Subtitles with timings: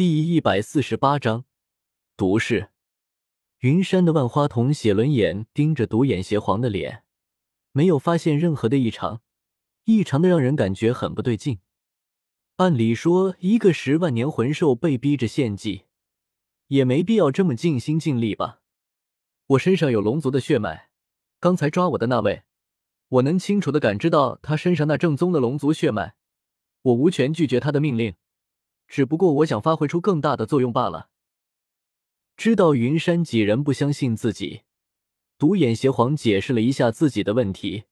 [0.00, 1.44] 第一百四十八章
[2.16, 2.70] 毒誓。
[3.58, 7.04] 云山的万花筒写轮眼盯着独眼邪皇的脸，
[7.72, 9.20] 没有发现任何的异常，
[9.84, 11.58] 异常的让人感觉很不对劲。
[12.56, 15.82] 按理说，一个十万年魂兽被逼着献祭，
[16.68, 18.62] 也没必要这么尽心尽力吧？
[19.48, 20.88] 我身上有龙族的血脉，
[21.38, 22.44] 刚才抓我的那位，
[23.08, 26.14] 我能清楚的感知到他身上那正宗的龙族血脉，
[26.80, 28.14] 我无权拒绝他的命令。
[28.90, 31.08] 只不过我想发挥出更大的作用罢了。
[32.36, 34.62] 知道云山几人不相信自己，
[35.38, 37.84] 独眼邪皇解释了一下自己的问题：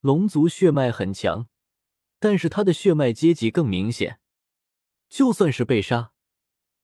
[0.00, 1.48] 龙族血脉很强，
[2.20, 4.20] 但是他的血脉阶级更明显。
[5.08, 6.12] 就算是被杀，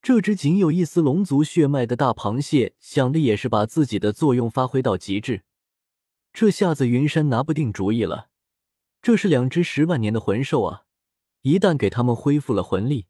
[0.02, 5.44] 这只仅有一丝龙族血脉的大螃蟹，想的也是把自己的作用发挥到极致。
[6.32, 8.30] 这下子云山拿不定主意了。
[9.00, 10.86] 这是两只十万年的魂兽啊！
[11.42, 13.06] 一旦给他们恢复了魂力，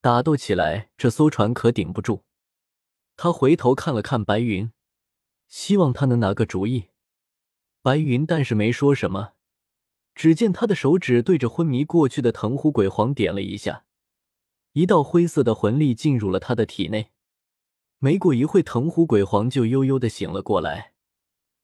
[0.00, 2.24] 打斗起来，这艘船可顶不住。
[3.16, 4.72] 他回头看了看白云，
[5.48, 6.90] 希望他能拿个主意。
[7.82, 9.32] 白云但是没说什么。
[10.14, 13.84] 只见他的手指对着昏迷过去的藤壶鬼皇点了一下，
[14.72, 17.10] 一道灰色的魂力进入了他的体内。
[17.98, 20.94] 没过一会，藤壶鬼皇就悠悠的醒了过来。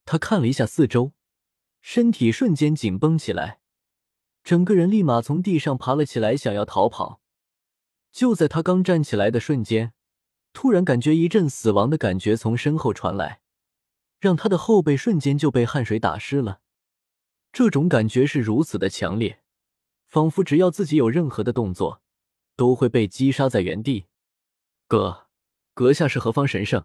[0.05, 1.12] 他看了一下四周，
[1.81, 3.61] 身体瞬间紧绷起来，
[4.45, 7.22] 整个人立马从地上爬了起来，想要逃跑。
[8.13, 9.95] 就在他刚站起来的瞬间，
[10.53, 13.41] 突然感觉一阵死亡的感觉从身后传来，
[14.21, 16.61] 让他的后背瞬间就被汗水打湿了。
[17.53, 19.43] 这种感觉是如此的强烈，
[20.07, 22.03] 仿佛只要自己有任何的动作，
[22.55, 24.07] 都会被击杀在原地。
[24.87, 25.29] 阁，
[25.73, 26.85] 阁下是何方神圣？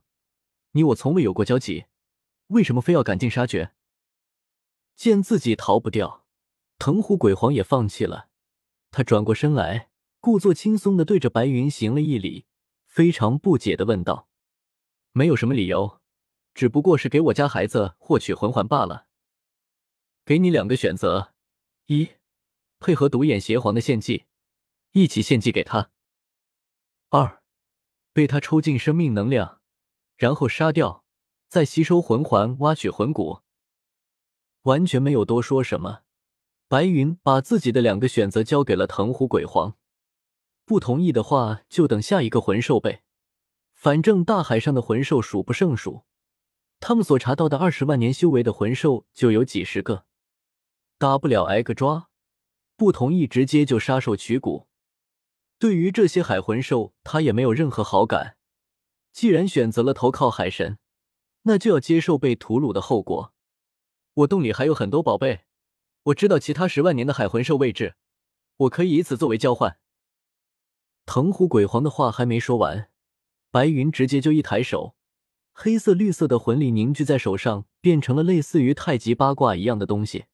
[0.72, 1.86] 你我从未有过交集，
[2.48, 3.74] 为什么非要赶尽杀绝？
[4.96, 6.26] 见自己逃不掉，
[6.80, 8.30] 藤壶鬼皇也放弃了，
[8.92, 9.90] 他转过身来。
[10.28, 12.48] 故作轻松的对着白云行了一礼，
[12.86, 14.28] 非常不解的问道
[15.14, 16.02] ：“没有什么理由，
[16.54, 19.08] 只不过是给我家孩子获取魂环罢了。
[20.26, 21.34] 给你两个选择：
[21.86, 22.10] 一，
[22.78, 24.26] 配合独眼邪皇的献祭，
[24.92, 25.92] 一起献祭给他；
[27.08, 27.42] 二，
[28.12, 29.62] 被他抽尽生命能量，
[30.18, 31.06] 然后杀掉，
[31.48, 33.44] 再吸收魂环，挖取魂骨。”
[34.64, 36.02] 完全没有多说什么，
[36.68, 39.78] 白云把自己的两个选择交给了藤壶鬼皇。
[40.68, 43.02] 不同意的话，就等下一个魂兽呗。
[43.74, 46.04] 反正大海上的魂兽数不胜数，
[46.82, 50.04] 他们所查到的二十万年修为的魂兽就有几十个，
[50.98, 52.10] 大不了挨个抓。
[52.76, 54.68] 不同意，直接就杀兽取骨。
[55.58, 58.36] 对于这些海魂兽，他也没有任何好感。
[59.14, 60.80] 既然选择了投靠海神，
[61.44, 63.34] 那就要接受被屠戮的后果。
[64.16, 65.46] 我洞里还有很多宝贝，
[66.04, 67.96] 我知道其他十万年的海魂兽位置，
[68.58, 69.80] 我可以以此作为交换。
[71.08, 72.92] 藤壶鬼皇的话还没说完，
[73.50, 74.98] 白云直接就一抬手，
[75.54, 80.26] 黑色绿色的魂力凝聚在手上，变成了类似于太极八卦一样的东西。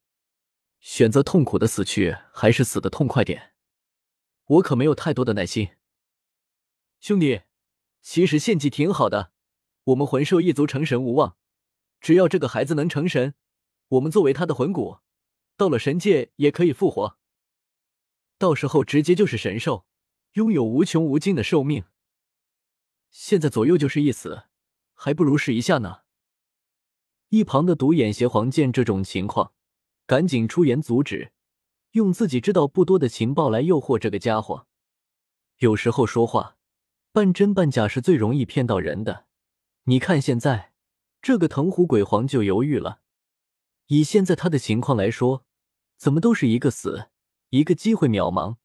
[0.80, 3.54] 选择痛苦的死去，还是死的痛快点？
[4.46, 5.70] 我可没有太多的耐心。
[7.00, 7.44] 兄弟，
[8.02, 9.32] 其实献祭挺好的，
[9.84, 11.38] 我们魂兽一族成神无望，
[12.02, 13.36] 只要这个孩子能成神，
[13.90, 14.98] 我们作为他的魂骨，
[15.56, 17.20] 到了神界也可以复活，
[18.40, 19.86] 到时候直接就是神兽。
[20.34, 21.84] 拥有无穷无尽的寿命，
[23.12, 24.46] 现在左右就是一死，
[24.96, 26.02] 还不如试一下呢。
[27.30, 29.54] 一旁的独眼邪皇见这种情况，
[30.08, 31.34] 赶紧出言阻止，
[31.92, 34.66] 用自己知道不多的情报来诱惑这个家伙。
[35.58, 36.58] 有时候说话
[37.12, 39.28] 半真半假是最容易骗到人的。
[39.84, 40.74] 你看现在
[41.22, 43.02] 这个藤壶鬼皇就犹豫了，
[43.86, 45.46] 以现在他的情况来说，
[45.96, 47.10] 怎么都是一个死，
[47.50, 48.58] 一个机会渺茫。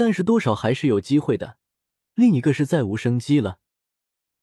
[0.00, 1.58] 但是多少还是有机会的，
[2.14, 3.58] 另一个是再无生机了。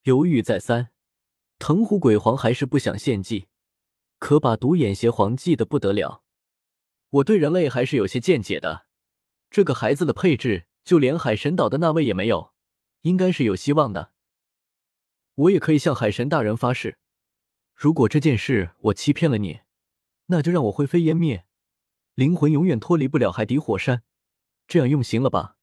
[0.03, 0.89] 犹豫再三，
[1.57, 3.47] 藤壶鬼皇还是不想献祭，
[4.19, 6.21] 可把独眼邪皇记得不得了。
[7.09, 8.85] 我对人类还是有些见解的，
[9.49, 12.53] 这个孩子的配置，就连海神岛的那位也没有，
[13.01, 14.11] 应该是有希望的。
[15.33, 16.99] 我也可以向海神大人发誓，
[17.73, 19.61] 如果这件事我欺骗了你，
[20.27, 21.47] 那就让我灰飞烟灭，
[22.13, 24.03] 灵魂永远脱离不了海底火山。
[24.67, 25.57] 这样用行了吧？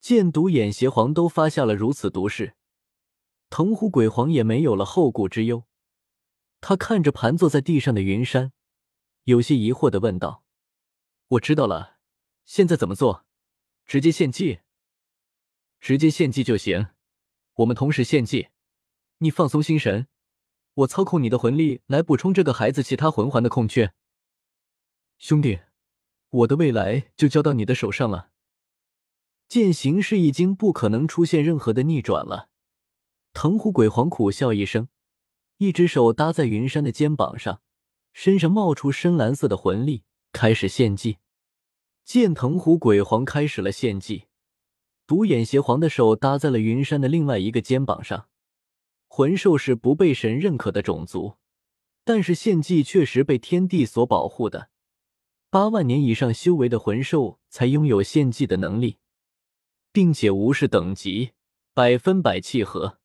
[0.00, 2.54] 见独眼邪皇都发下了如此毒誓，
[3.50, 5.64] 藤壶鬼皇也没有了后顾之忧。
[6.60, 8.52] 他看着盘坐在地上的云山，
[9.24, 10.44] 有些疑惑的问道
[11.28, 11.98] ：“我知道了，
[12.44, 13.24] 现在怎么做？
[13.84, 14.60] 直接献祭？
[15.80, 16.88] 直接献祭就行。
[17.54, 18.48] 我们同时献祭，
[19.18, 20.08] 你放松心神，
[20.74, 23.92] 我操控你的魂力来补充这个孩子其他魂环的空缺。
[25.18, 25.60] 兄弟。”
[26.36, 28.30] 我的未来就交到你的手上了。
[29.48, 32.48] 见形势已经不可能出现任何的逆转了，
[33.32, 34.88] 藤壶鬼皇苦笑一声，
[35.58, 37.62] 一只手搭在云山的肩膀上，
[38.12, 40.02] 身上冒出深蓝色的魂力，
[40.32, 41.18] 开始献祭。
[42.04, 44.24] 见藤壶鬼皇开始了献祭，
[45.06, 48.28] 独眼邪皇的手搭在了云山的另外一个肩膀上。
[49.08, 51.36] 魂兽是不被神认可的种族，
[52.04, 54.70] 但是献祭确实被天地所保护的。
[55.50, 58.98] 八万年以上修为的魂兽才拥有献祭的能力。
[59.96, 61.30] 并且无视等级，
[61.72, 62.98] 百分百契合。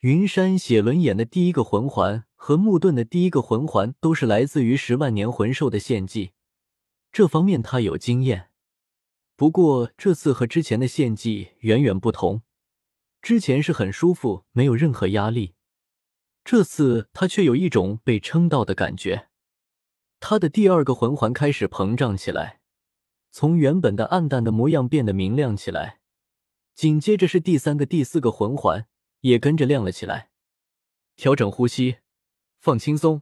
[0.00, 6.32] 云山写轮眼的第一个魂环和木盾的第一个魂环都是来自于十万年魂兽的献祭，
[7.10, 8.50] 这方面他有经验。
[9.34, 12.42] 不过这次和之前的献祭远远不同，
[13.22, 15.54] 之前是很舒服，没有任何压力，
[16.44, 19.30] 这次他却有一种被撑到的感觉。
[20.26, 22.62] 他的第二个魂环开始膨胀起来。
[23.30, 26.00] 从原本的暗淡的模样变得明亮起来，
[26.74, 28.86] 紧接着是第三个、第四个魂环
[29.20, 30.30] 也跟着亮了起来。
[31.14, 31.98] 调整呼吸，
[32.58, 33.20] 放轻松，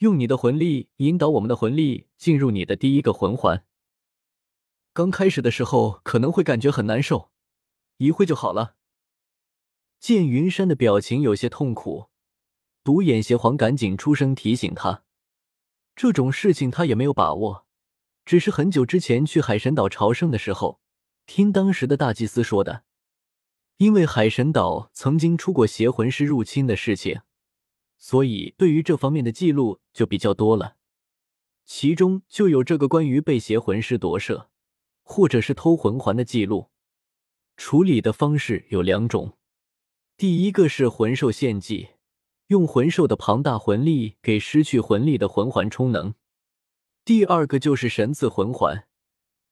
[0.00, 3.64] 用你的魂力引导我们的魂力进入你的第一个魂环。
[4.92, 7.30] 刚开始的时候可能会感觉很难受，
[7.96, 8.74] 一会就好了。
[9.98, 12.10] 见云山的表情有些痛苦，
[12.84, 15.04] 独眼邪皇赶紧出声提醒他，
[15.96, 17.66] 这种事情他也没有把握。
[18.24, 20.80] 只是很久之前去海神岛朝圣的时候，
[21.26, 22.84] 听当时的大祭司说的。
[23.78, 27.20] 因为海神岛曾经出过邪魂师入侵的事情，
[27.98, 30.76] 所以对于这方面的记录就比较多了。
[31.64, 34.50] 其中就有这个关于被邪魂师夺舍
[35.02, 36.70] 或者是偷魂环的记录。
[37.56, 39.36] 处理的方式有两种，
[40.16, 41.90] 第一个是魂兽献祭，
[42.48, 46.14] 用魂兽的庞大魂力给失去魂力的魂环充能。
[47.04, 48.86] 第二个就是神赐魂环，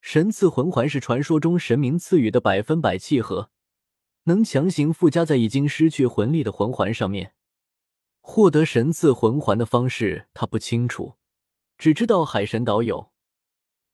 [0.00, 3.50] 神赐魂环是传说中神明赐予的百分百契合，
[4.24, 7.34] 能强行附加在已经失去魂力的魂环上面。
[8.20, 11.14] 获得神赐魂环的方式他不清楚，
[11.76, 13.10] 只知道海神岛有，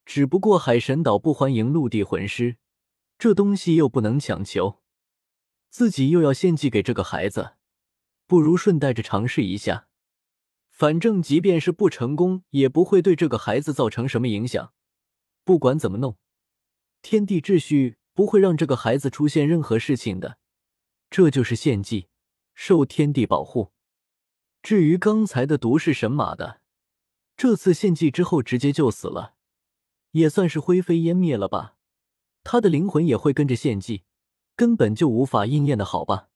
[0.04, 2.58] 只不过海神岛不欢迎陆地魂师，
[3.18, 4.80] 这东西又不能强求，
[5.70, 7.54] 自己又要献祭给这个孩子，
[8.30, 9.88] 不如顺带着尝试一下。
[10.68, 14.72] 反正即便是不成功，也不会对这个孩子造成什么影响。
[15.42, 16.16] 不管怎么弄，
[17.02, 20.38] 天地秩序不会让这个孩子出现任何事情的。
[21.10, 22.06] 这就是献祭，
[22.54, 23.72] 受天地保护。
[24.62, 26.60] 至于刚才的毒是神马的，
[27.36, 29.34] 这次献祭之后直接就死了，
[30.12, 31.74] 也算是灰飞烟灭了吧。
[32.44, 34.04] 他的灵魂也会跟着献祭，
[34.54, 36.28] 根本就无法应验的好吧。